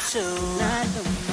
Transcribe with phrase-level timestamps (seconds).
[0.00, 1.29] cut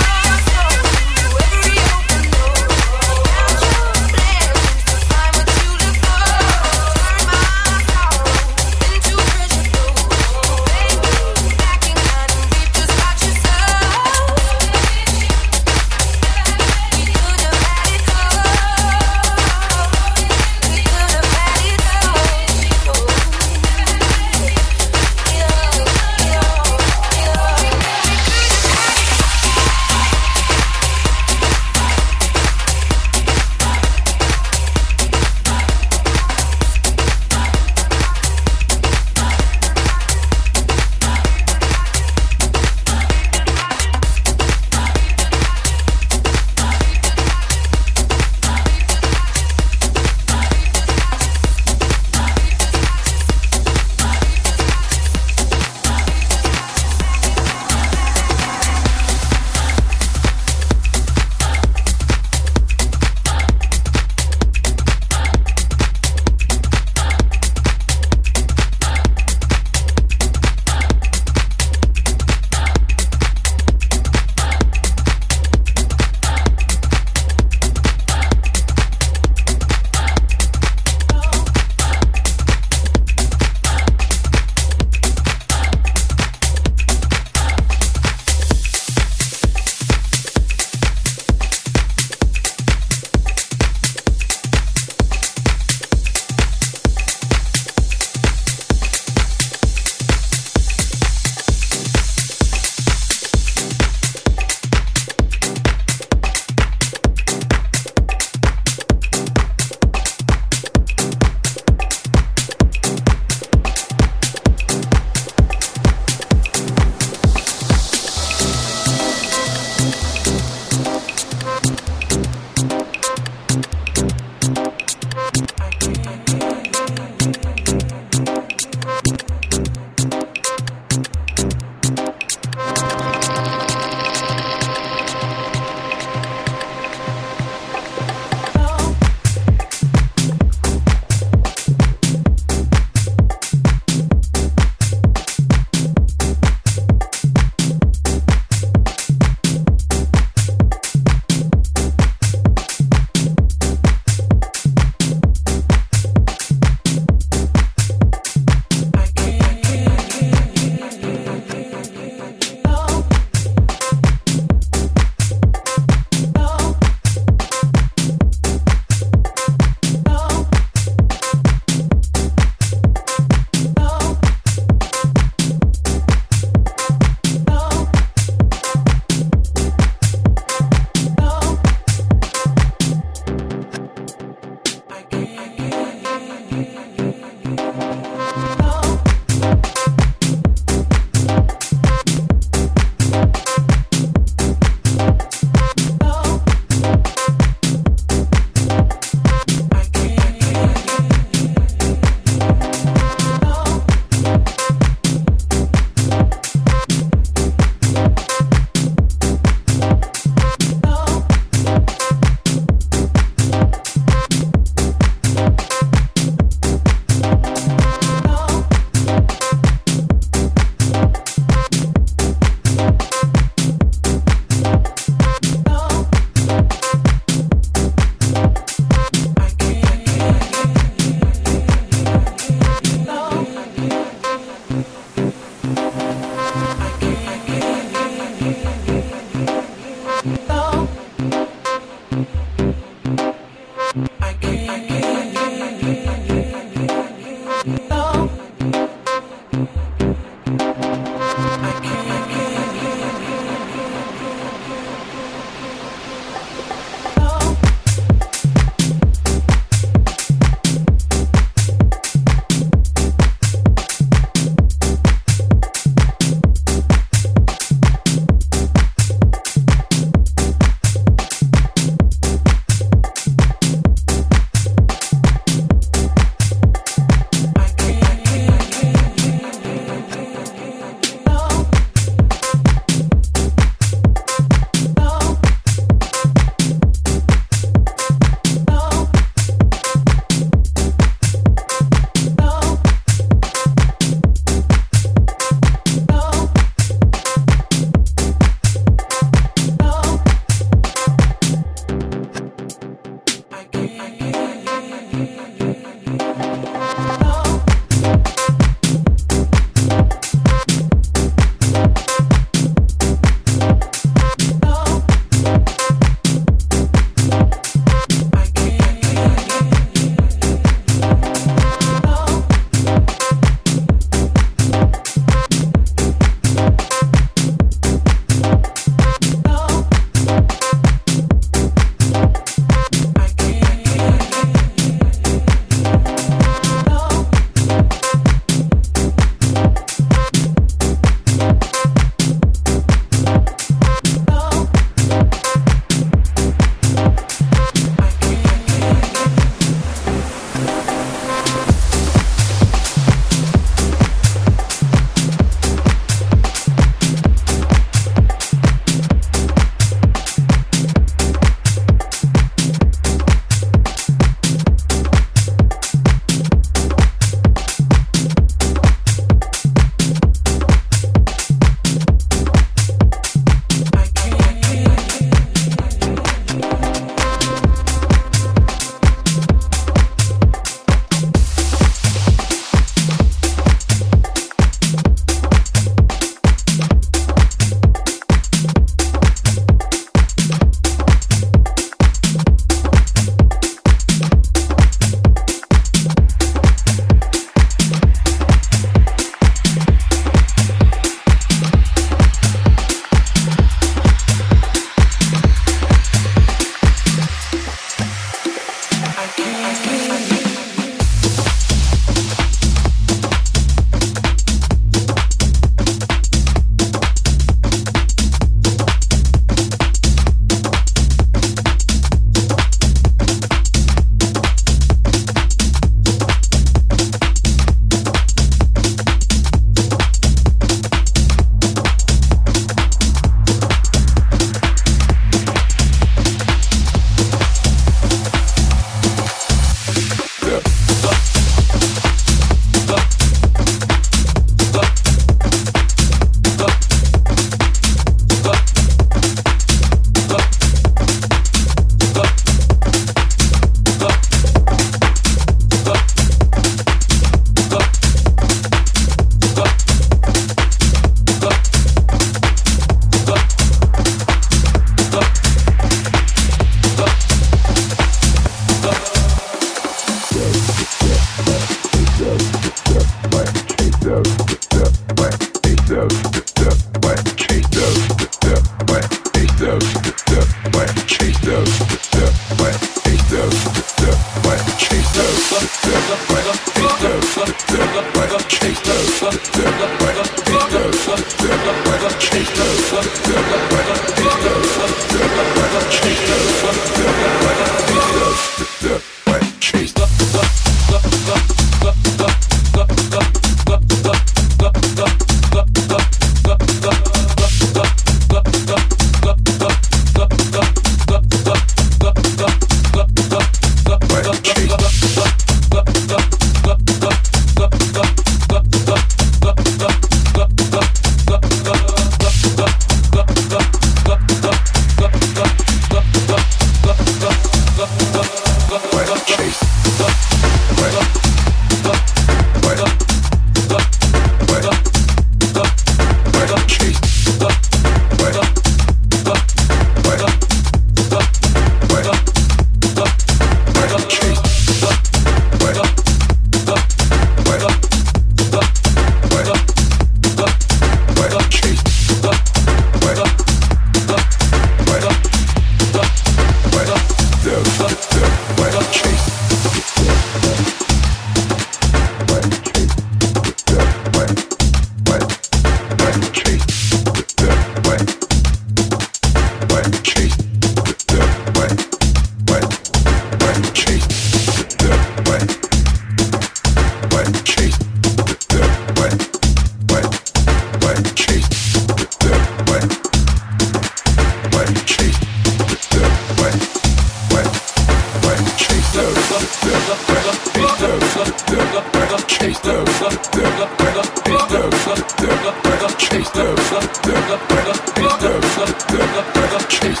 [599.68, 600.00] Chase